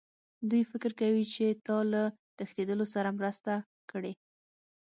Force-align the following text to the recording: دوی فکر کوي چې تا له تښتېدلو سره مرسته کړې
دوی 0.49 0.63
فکر 0.71 0.91
کوي 1.01 1.23
چې 1.33 1.45
تا 1.65 1.77
له 1.93 2.03
تښتېدلو 2.37 2.85
سره 2.93 3.09
مرسته 3.19 3.53
کړې 3.91 4.13